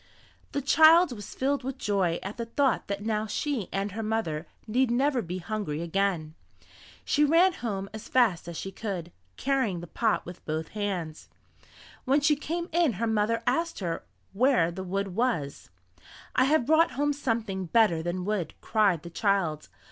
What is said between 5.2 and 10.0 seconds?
be hungry again. She ran home as fast as she could, carrying the